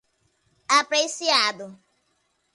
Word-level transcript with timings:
apreciado 0.77 1.67